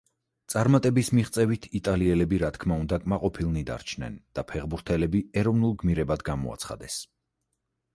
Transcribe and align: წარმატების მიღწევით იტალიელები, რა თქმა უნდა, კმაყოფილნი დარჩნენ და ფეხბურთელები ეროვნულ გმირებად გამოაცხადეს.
წარმატების 0.53 1.11
მიღწევით 1.17 1.67
იტალიელები, 1.81 2.41
რა 2.45 2.51
თქმა 2.57 2.79
უნდა, 2.85 3.01
კმაყოფილნი 3.05 3.65
დარჩნენ 3.71 4.19
და 4.39 4.49
ფეხბურთელები 4.53 5.27
ეროვნულ 5.43 5.81
გმირებად 5.85 6.31
გამოაცხადეს. 6.33 7.03